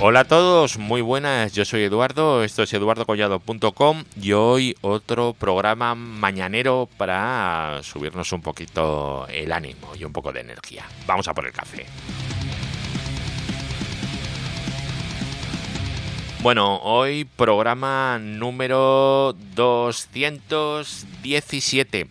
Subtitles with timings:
[0.00, 5.96] Hola a todos, muy buenas, yo soy Eduardo, esto es eduardocollado.com y hoy otro programa
[5.96, 10.84] mañanero para subirnos un poquito el ánimo y un poco de energía.
[11.04, 11.84] Vamos a por el café.
[16.42, 22.06] Bueno, hoy programa número 217.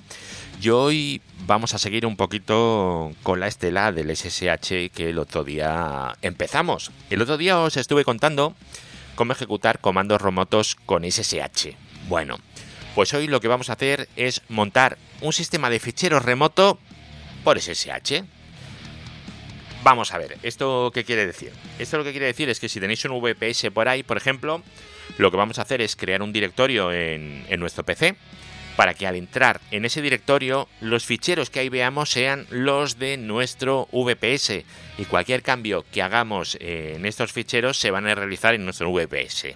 [0.59, 5.43] Y hoy vamos a seguir un poquito con la estela del SSH que el otro
[5.43, 6.91] día empezamos.
[7.11, 8.55] El otro día os estuve contando
[9.15, 11.75] cómo ejecutar comandos remotos con SSH.
[12.07, 12.37] Bueno,
[12.95, 16.79] pues hoy lo que vamos a hacer es montar un sistema de ficheros remoto
[17.43, 18.23] por SSH.
[19.83, 21.53] Vamos a ver, ¿esto qué quiere decir?
[21.77, 24.63] Esto lo que quiere decir es que si tenéis un VPS por ahí, por ejemplo,
[25.19, 28.15] lo que vamos a hacer es crear un directorio en, en nuestro PC
[28.77, 33.17] para que al entrar en ese directorio los ficheros que ahí veamos sean los de
[33.17, 34.63] nuestro VPS
[34.99, 39.55] y cualquier cambio que hagamos en estos ficheros se van a realizar en nuestro VPS.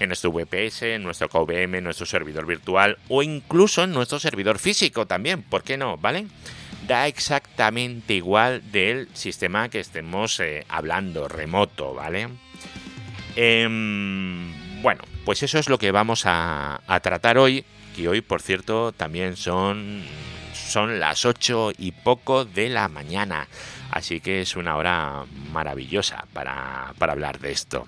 [0.00, 4.58] En nuestro VPS, en nuestro KVM, en nuestro servidor virtual o incluso en nuestro servidor
[4.58, 5.98] físico también, ¿por qué no?
[5.98, 6.26] ¿Vale?
[6.88, 12.28] Da exactamente igual del sistema que estemos eh, hablando, remoto, ¿vale?
[13.36, 17.64] Em, bueno, pues eso es lo que vamos a tratar hoy
[17.96, 20.02] y hoy, por cierto, también son,
[20.52, 23.48] son las 8 y poco de la mañana.
[23.90, 27.86] Así que es una hora maravillosa para, hablar de esto.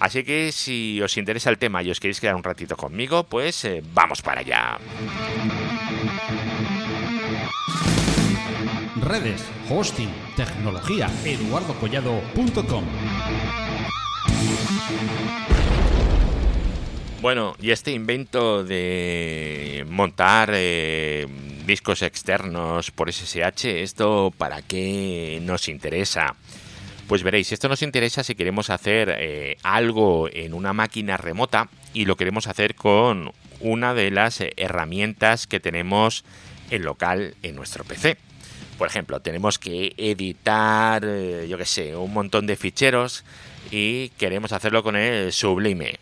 [0.00, 3.64] Así que si os interesa el tema y os queréis quedar un ratito conmigo, pues
[3.64, 4.78] eh, vamos para allá.
[9.00, 12.84] Redes, hosting, tecnología, eduardocollado.com.
[17.22, 21.28] Bueno, y este invento de montar eh,
[21.64, 26.34] discos externos por SSH, ¿esto para qué nos interesa?
[27.06, 32.06] Pues veréis, esto nos interesa si queremos hacer eh, algo en una máquina remota y
[32.06, 36.24] lo queremos hacer con una de las herramientas que tenemos
[36.70, 38.16] en local en nuestro PC.
[38.78, 43.24] Por ejemplo, tenemos que editar, eh, yo qué sé, un montón de ficheros
[43.70, 46.00] y queremos hacerlo con el Sublime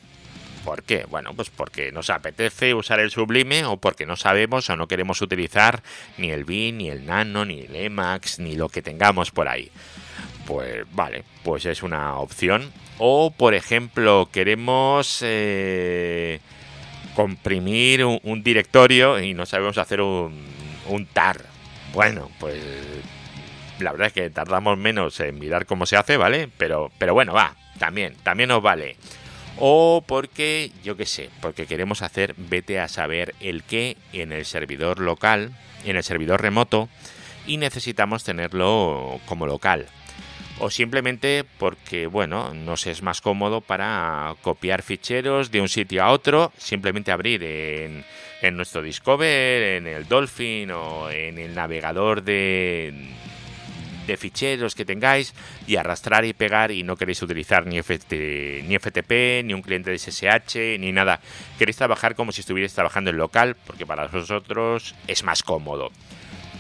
[0.65, 1.07] ¿Por qué?
[1.09, 5.23] Bueno, pues porque nos apetece usar el Sublime o porque no sabemos o no queremos
[5.23, 5.83] utilizar
[6.19, 9.71] ni el BIN, ni el Nano, ni el Emacs, ni lo que tengamos por ahí.
[10.47, 12.71] Pues vale, pues es una opción.
[12.99, 16.41] O, por ejemplo, queremos eh,
[17.15, 20.45] comprimir un, directorio y no sabemos hacer un,
[20.89, 21.41] un tar.
[21.95, 22.63] Bueno, pues
[23.79, 26.49] la verdad es que tardamos menos en mirar cómo se hace, ¿vale?
[26.59, 28.97] Pero, pero bueno, va, también, también nos vale
[29.59, 34.45] o porque, yo qué sé, porque queremos hacer vete a saber el qué en el
[34.45, 35.53] servidor local,
[35.85, 36.89] en el servidor remoto,
[37.47, 39.87] y necesitamos tenerlo como local.
[40.59, 46.11] O simplemente porque, bueno, nos es más cómodo para copiar ficheros de un sitio a
[46.11, 48.05] otro, simplemente abrir en,
[48.43, 53.11] en nuestro Discover, en el Dolphin o en el navegador de,
[54.13, 55.35] de ficheros que tengáis
[55.67, 59.99] y arrastrar y pegar y no queréis utilizar ni, ni FTP, ni un cliente de
[59.99, 61.21] SSH, ni nada.
[61.59, 65.91] Queréis trabajar como si estuvierais trabajando en local porque para vosotros es más cómodo.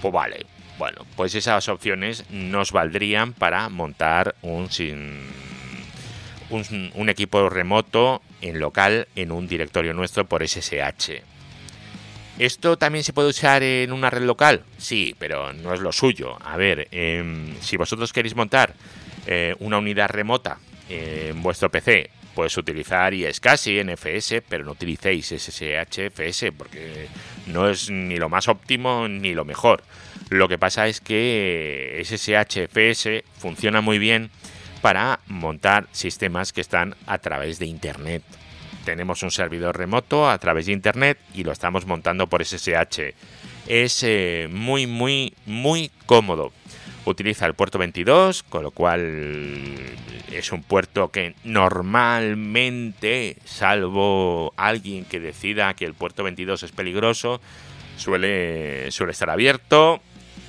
[0.01, 0.47] Pues vale,
[0.79, 4.69] bueno, pues esas opciones nos valdrían para montar un,
[6.51, 11.23] un equipo remoto en local en un directorio nuestro por SSH.
[12.39, 14.65] ¿Esto también se puede usar en una red local?
[14.79, 16.39] Sí, pero no es lo suyo.
[16.43, 18.75] A ver, em, si vosotros queréis montar
[19.27, 20.59] eh, una unidad remota
[20.89, 27.09] en vuestro PC, puedes utilizar ISCSI, NFS, pero no utilicéis SSHFS porque
[27.47, 29.83] no es ni lo más óptimo ni lo mejor.
[30.31, 34.31] Lo que pasa es que SSHFS funciona muy bien
[34.81, 38.23] para montar sistemas que están a través de Internet
[38.85, 43.15] tenemos un servidor remoto a través de internet y lo estamos montando por SSH.
[43.67, 46.53] Es eh, muy, muy, muy cómodo.
[47.05, 49.65] Utiliza el puerto 22, con lo cual
[50.31, 57.41] es un puerto que normalmente, salvo alguien que decida que el puerto 22 es peligroso,
[57.97, 60.01] suele, suele estar abierto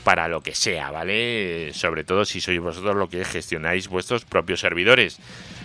[0.03, 1.71] para lo que sea, ¿vale?
[1.73, 5.19] Sobre todo si sois vosotros lo que gestionáis vuestros propios servidores.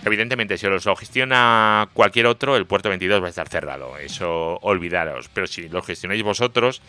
[0.05, 3.97] Evidentemente, si os lo gestiona cualquier otro, el puerto 22 va a estar cerrado.
[3.97, 5.29] Eso olvidaros.
[5.33, 6.81] Pero si lo gestionáis vosotros,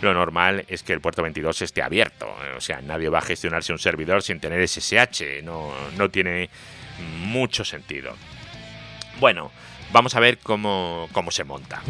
[0.00, 2.34] lo normal es que el puerto 22 esté abierto.
[2.56, 5.42] O sea, nadie va a gestionarse un servidor sin tener SSH.
[5.42, 6.48] No, no tiene
[7.26, 8.14] mucho sentido.
[9.20, 9.50] Bueno,
[9.92, 11.82] vamos a ver cómo, cómo se monta.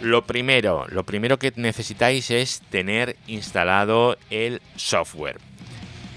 [0.00, 5.38] Lo primero, lo primero que necesitáis es tener instalado el software.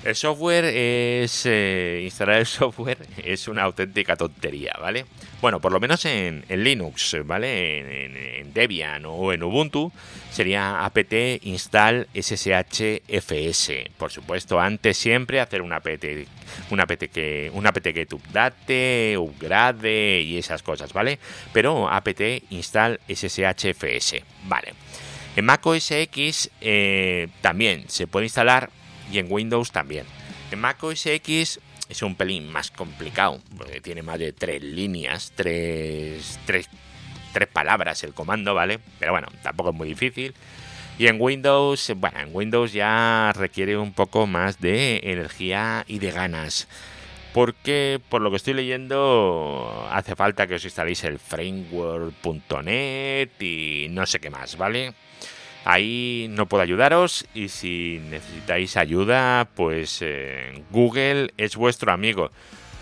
[0.03, 1.45] El software es.
[1.45, 5.05] Eh, instalar el software es una auténtica tontería, ¿vale?
[5.41, 8.39] Bueno, por lo menos en, Linux, ¿vale?
[8.39, 9.91] En, Debian o en Ubuntu
[10.31, 11.13] sería apt
[11.43, 13.71] install sshfs.
[13.97, 16.05] Por supuesto, antes siempre hacer una apt,
[16.71, 21.19] una apt que, una apt que update, upgrade y esas cosas, ¿vale?
[21.53, 24.15] Pero apt install sshfs,
[24.45, 24.73] ¿vale?
[25.35, 28.71] En Mac OS X eh, también se puede instalar
[29.11, 30.05] y en Windows también.
[30.51, 31.59] En Mac OS X
[31.89, 36.69] es un pelín más complicado, porque tiene más de tres líneas, tres, tres,
[37.33, 38.79] tres palabras el comando, ¿vale?
[38.99, 40.33] Pero bueno, tampoco es muy difícil.
[40.99, 46.11] Y en Windows, bueno, en Windows ya requiere un poco más de energía y de
[46.11, 46.67] ganas.
[47.33, 54.07] Porque por lo que estoy leyendo hace falta que os instaléis el framework.net y no
[54.07, 54.95] sé qué más, ¿vale?
[55.69, 62.31] Ahí no puedo ayudaros y si necesitáis ayuda, pues eh, Google es vuestro amigo.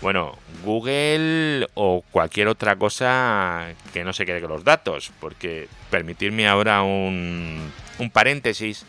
[0.00, 6.46] Bueno, Google o cualquier otra cosa que no se quede con los datos, porque permitirme
[6.46, 8.86] ahora un, un paréntesis.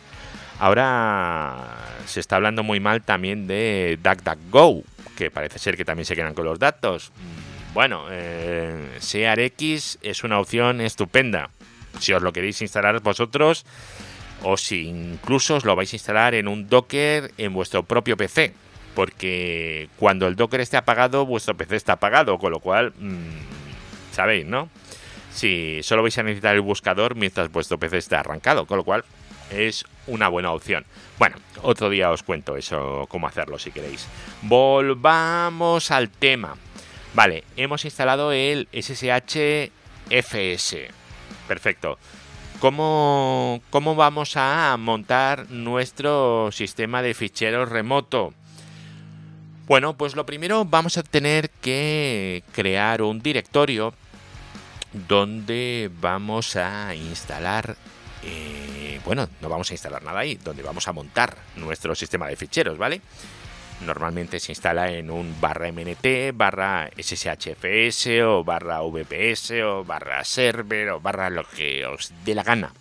[0.60, 1.58] Ahora
[2.06, 4.84] se está hablando muy mal también de DuckDuckGo,
[5.18, 7.12] que parece ser que también se quedan con los datos.
[7.74, 11.50] Bueno, eh, SearX es una opción estupenda
[12.00, 13.66] si os lo queréis instalar vosotros
[14.44, 18.54] o si incluso os lo vais a instalar en un Docker en vuestro propio PC.
[18.96, 24.46] Porque cuando el Docker esté apagado, vuestro PC está apagado, con lo cual, mm, sabéis,
[24.46, 24.70] ¿no?
[25.32, 29.06] Si solo vais a necesitar el buscador mientras vuestro PC está arrancado, con lo cual
[29.52, 30.86] es una buena opción.
[31.20, 34.08] Bueno, otro día os cuento eso, cómo hacerlo si queréis.
[34.42, 36.56] Volvamos al tema.
[37.14, 39.72] Vale, hemos instalado el SSH
[40.10, 40.90] FS.
[41.48, 41.98] Perfecto.
[42.60, 48.34] ¿Cómo, ¿Cómo vamos a montar nuestro sistema de ficheros remoto?
[49.68, 53.94] Bueno, pues lo primero vamos a tener que crear un directorio
[55.08, 57.76] donde vamos a instalar,
[58.24, 62.38] eh, bueno, no vamos a instalar nada ahí, donde vamos a montar nuestro sistema de
[62.38, 63.02] ficheros, ¿vale?
[63.82, 70.90] Normalmente se instala en un barra MNT, barra SSHFS o barra VPS o barra server
[70.90, 72.74] o barra lo que os dé la gana.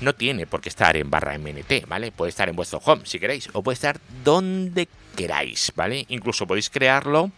[0.00, 2.12] No tiene por qué estar en barra MNT, ¿vale?
[2.12, 6.04] Puede estar en vuestro home si queréis o puede estar donde queráis, ¿vale?
[6.08, 7.30] Incluso podéis crearlo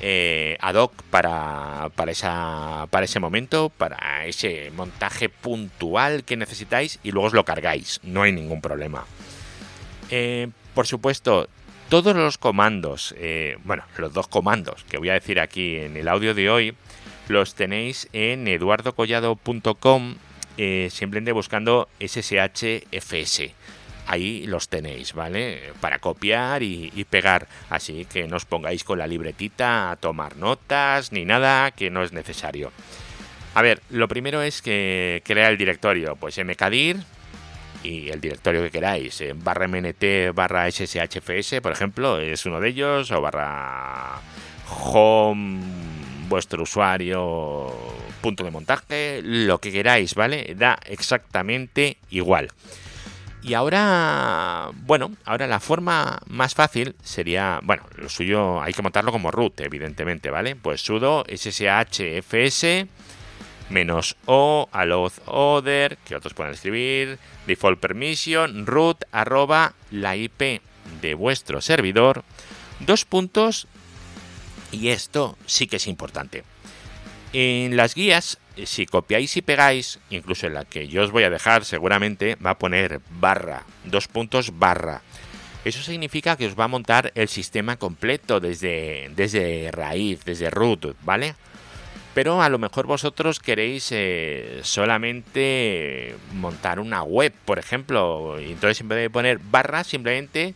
[0.00, 6.98] eh, ad hoc para, para, esa, para ese momento, para ese montaje puntual que necesitáis
[7.04, 9.06] y luego os lo cargáis, no hay ningún problema.
[10.10, 11.48] Eh, por supuesto,
[11.92, 16.08] todos los comandos, eh, bueno, los dos comandos que voy a decir aquí en el
[16.08, 16.74] audio de hoy,
[17.28, 20.14] los tenéis en eduardocollado.com,
[20.56, 23.50] eh, simplemente buscando SSHFS.
[24.06, 25.74] Ahí los tenéis, ¿vale?
[25.82, 27.46] Para copiar y, y, pegar.
[27.68, 32.02] Así que no os pongáis con la libretita a tomar notas ni nada que no
[32.02, 32.72] es necesario.
[33.52, 36.16] A ver, lo primero es que crea el directorio.
[36.16, 37.04] Pues mkdir
[37.82, 39.22] y el directorio que queráis.
[39.36, 44.20] Barra MNT barra SSHFS, por ejemplo, es uno de ellos, o barra
[44.68, 45.60] home,
[46.28, 47.72] vuestro usuario,
[48.20, 50.54] punto de montaje, lo que queráis, ¿vale?
[50.56, 52.48] Da exactamente igual.
[53.42, 59.10] Y ahora, bueno, ahora la forma más fácil sería, bueno, lo suyo hay que montarlo
[59.10, 60.54] como root, evidentemente, ¿vale?
[60.54, 62.86] Pues sudo sshfs
[63.70, 70.60] menos o allowed other, que otros pueden escribir, default permission, root, arroba, la IP
[71.00, 72.24] de vuestro servidor,
[72.80, 73.66] dos puntos,
[74.70, 76.44] y esto sí que es importante.
[77.32, 81.30] En las guías, si copiáis y pegáis, incluso en la que yo os voy a
[81.30, 85.02] dejar seguramente, va a poner barra, dos puntos barra.
[85.64, 90.96] Eso significa que os va a montar el sistema completo desde, desde raíz, desde root,
[91.02, 91.36] ¿vale?
[92.14, 98.80] Pero a lo mejor vosotros queréis eh, solamente montar una web, por ejemplo, y entonces
[98.80, 100.54] en vez de poner barra, simplemente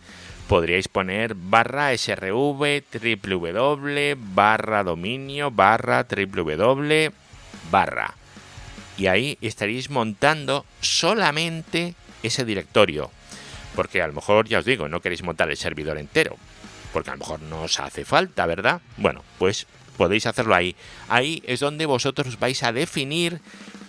[0.49, 7.13] podríais poner barra srv www barra dominio barra www
[7.71, 8.15] barra.
[8.97, 13.11] Y ahí estaréis montando solamente ese directorio.
[13.75, 16.37] Porque a lo mejor ya os digo no queréis montar el servidor entero.
[16.93, 20.77] Porque a lo mejor no os hace falta verdad bueno pues podéis hacerlo ahí.
[21.09, 23.41] Ahí es donde vosotros vais a definir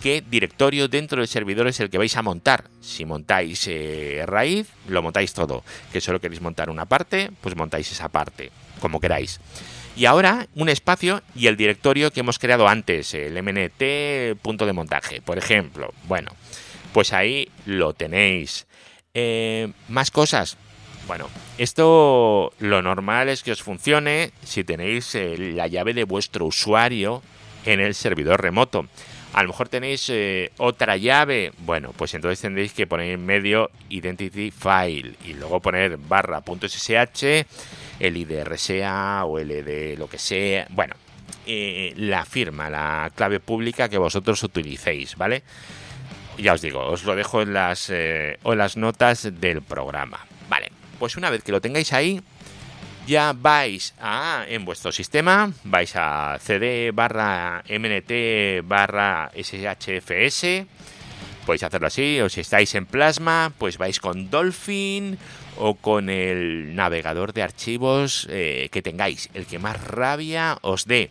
[0.02, 2.64] qué directorio dentro del servidor es el que vais a montar.
[2.80, 5.64] Si montáis eh, raíz, lo montáis todo.
[5.92, 8.50] Que solo queréis montar una parte, pues montáis esa parte,
[8.80, 9.40] como queráis.
[9.96, 14.72] Y ahora un espacio y el directorio que hemos creado antes, el MNT punto de
[14.72, 15.92] montaje, por ejemplo.
[16.06, 16.30] Bueno,
[16.92, 18.66] pues ahí lo tenéis.
[19.14, 20.56] Eh, más cosas.
[21.08, 26.44] Bueno, esto lo normal es que os funcione si tenéis eh, la llave de vuestro
[26.44, 27.22] usuario
[27.64, 28.86] en el servidor remoto.
[29.32, 31.52] A lo mejor tenéis eh, otra llave.
[31.60, 37.44] Bueno, pues entonces tendréis que poner en medio identity file y luego poner barra .ssh,
[38.00, 40.66] el IDRSA o el de lo que sea.
[40.70, 40.94] Bueno,
[41.46, 45.42] eh, la firma, la clave pública que vosotros utilicéis, ¿vale?
[46.36, 50.27] Ya os digo, os lo dejo en las, eh, en las notas del programa.
[50.98, 52.20] Pues una vez que lo tengáis ahí,
[53.06, 58.12] ya vais a, en vuestro sistema, vais a cd barra mnt
[58.64, 60.66] barra shfs,
[61.46, 65.18] podéis hacerlo así, o si estáis en Plasma, pues vais con Dolphin
[65.56, 71.10] o con el navegador de archivos eh, que tengáis, el que más rabia os dé.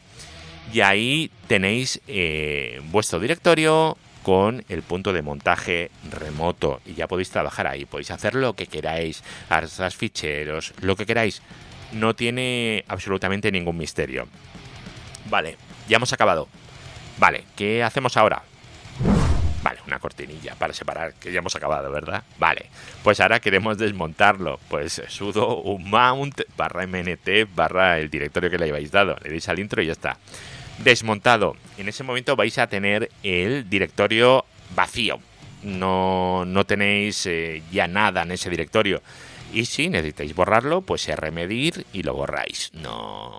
[0.72, 3.98] Y ahí tenéis eh, vuestro directorio
[4.28, 8.68] con el punto de montaje remoto y ya podéis trabajar ahí, podéis hacer lo que
[8.68, 11.42] queráis, arrastrar ficheros, lo que queráis
[11.94, 14.28] no tiene absolutamente ningún misterio.
[15.30, 15.56] Vale,
[15.88, 16.50] ya hemos acabado.
[17.18, 18.44] Vale, ¿qué hacemos ahora?
[19.64, 22.26] Vale, una cortinilla para separar, que ya hemos acabado, ¿verdad?
[22.38, 22.66] Vale,
[23.04, 24.60] pues ahora queremos desmontarlo.
[24.68, 29.16] Pues sudo un mount barra mnt barra el directorio que le habéis dado.
[29.24, 30.18] Le deis al intro y ya está.
[30.80, 31.56] Desmontado.
[31.78, 35.20] En ese momento vais a tener el directorio vacío.
[35.64, 39.02] No, no tenéis eh, ya nada en ese directorio.
[39.54, 42.72] Y si necesitáis borrarlo, pues remedir y lo borráis.
[42.74, 43.38] No,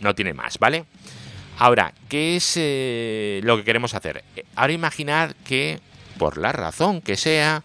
[0.00, 0.84] no tiene más, ¿vale?
[1.58, 4.24] Ahora, ¿qué es eh, lo que queremos hacer?
[4.56, 5.80] Ahora imaginad que,
[6.18, 7.62] por la razón que sea,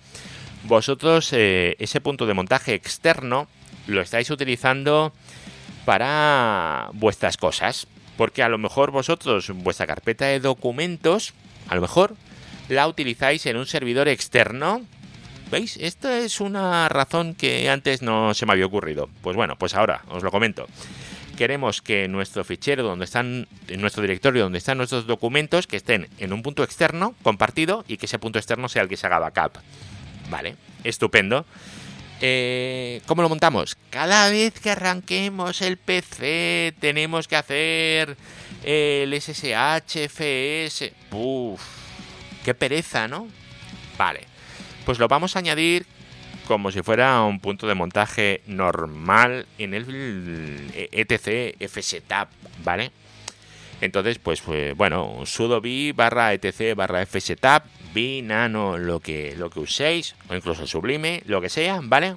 [0.63, 3.47] vosotros eh, ese punto de montaje externo
[3.87, 5.13] lo estáis utilizando
[5.85, 7.87] para vuestras cosas.
[8.17, 11.33] Porque a lo mejor vosotros, vuestra carpeta de documentos,
[11.69, 12.15] a lo mejor
[12.67, 14.81] la utilizáis en un servidor externo
[15.51, 15.77] ¿Veis?
[15.77, 19.09] Esta es una razón que antes no se me había ocurrido.
[19.21, 20.67] Pues bueno, pues ahora os lo comento.
[21.37, 26.09] Queremos que nuestro fichero donde están, en nuestro directorio donde están nuestros documentos, que estén
[26.17, 29.19] en un punto externo compartido y que ese punto externo sea el que se haga
[29.19, 29.59] backup.
[30.29, 31.45] Vale, estupendo.
[32.21, 33.77] Eh, ¿Cómo lo montamos?
[33.89, 38.17] Cada vez que arranquemos el PC tenemos que hacer
[38.63, 40.93] el SSH, FS.
[41.11, 41.61] Uf,
[42.43, 43.27] qué pereza, ¿no?
[43.97, 44.37] Vale
[44.87, 45.85] pues lo vamos a añadir
[46.47, 52.29] como si fuera un punto de montaje normal en el etc fsetup,
[52.63, 52.93] ¿vale?
[53.81, 59.49] Entonces, pues, pues bueno, sudo b barra etc barra fsetup, b nano, lo que, lo
[59.49, 62.15] que uséis, o incluso sublime, lo que sea, ¿vale?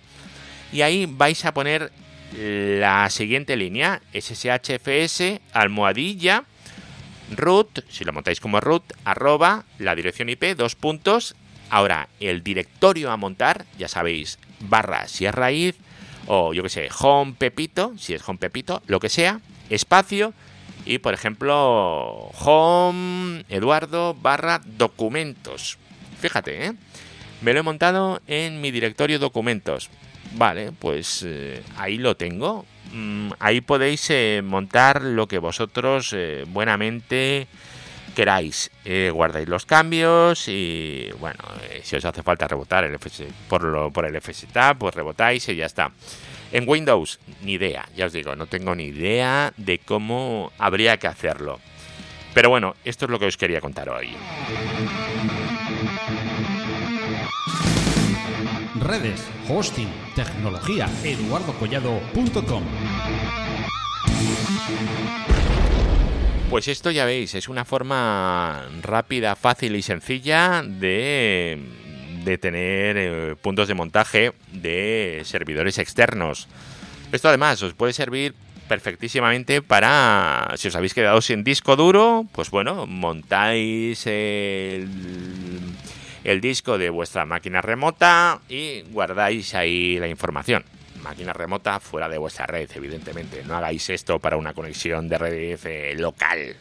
[0.72, 1.92] Y ahí vais a poner
[2.32, 6.44] la siguiente línea, sshfs, almohadilla,
[7.36, 11.34] root, si lo montáis como root, arroba, la dirección IP, dos puntos,
[11.70, 15.76] Ahora, el directorio a montar, ya sabéis, barra si es raíz,
[16.26, 19.40] o yo que sé, home pepito, si es home pepito, lo que sea,
[19.70, 20.34] espacio,
[20.84, 25.78] y por ejemplo, home eduardo barra documentos.
[26.20, 26.72] Fíjate, ¿eh?
[27.42, 29.88] Me lo he montado en mi directorio documentos.
[30.32, 32.66] Vale, pues eh, ahí lo tengo.
[32.92, 36.14] Mm, ahí podéis eh, montar lo que vosotros
[36.48, 37.46] buenamente
[38.14, 38.70] queráis.
[39.12, 41.38] Guardáis los cambios y bueno,
[41.82, 42.98] si os hace falta rebotar el
[43.48, 45.90] por, lo, por el FSTAB, pues rebotáis y ya está.
[46.52, 51.06] En Windows, ni idea, ya os digo, no tengo ni idea de cómo habría que
[51.06, 51.60] hacerlo.
[52.34, 54.10] Pero bueno, esto es lo que os quería contar hoy.
[58.80, 62.64] Redes, hosting, tecnología, eduardocollado.com
[66.50, 71.60] pues esto ya veis, es una forma rápida, fácil y sencilla de,
[72.38, 76.48] tener eh, puntos de montaje de servidores externos.
[77.12, 78.34] Esto además os puede servir
[78.68, 84.88] perfectísimamente para, si os habéis quedado sin disco duro, pues bueno, montáis el,
[86.22, 90.64] el disco de vuestra máquina remota y guardáis ahí la información
[91.00, 93.42] máquina remota fuera de vuestra red, evidentemente.
[93.44, 96.56] No hagáis esto para una conexión de red eh, local.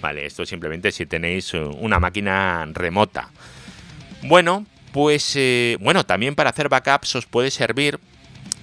[0.00, 3.30] Vale, esto simplemente si tenéis eh, una máquina remota.
[4.22, 7.98] Bueno, pues eh, bueno, también para hacer backups os puede servir,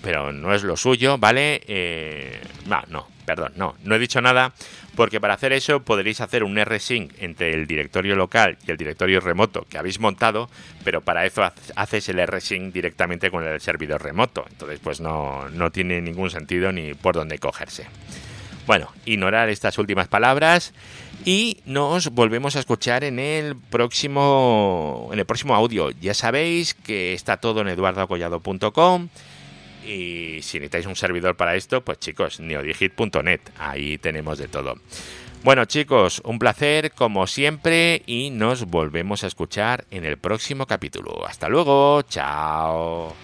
[0.01, 2.39] pero no es lo suyo, ¿vale?
[2.67, 4.53] no, no, perdón, no, no he dicho nada
[4.95, 9.19] porque para hacer eso podréis hacer un rsync entre el directorio local y el directorio
[9.19, 10.49] remoto que habéis montado,
[10.85, 11.43] pero para eso
[11.75, 14.45] haces el rsync directamente con el servidor remoto.
[14.49, 17.87] Entonces, pues no, no tiene ningún sentido ni por dónde cogerse.
[18.67, 20.73] Bueno, ignorar estas últimas palabras
[21.25, 25.91] y nos volvemos a escuchar en el próximo en el próximo audio.
[25.91, 29.09] Ya sabéis que está todo en eduardocollado.com
[29.85, 34.75] Y si necesitáis un servidor para esto, pues chicos, neodigit.net, ahí tenemos de todo.
[35.43, 41.25] Bueno chicos, un placer como siempre y nos volvemos a escuchar en el próximo capítulo.
[41.25, 43.15] Hasta luego, chao.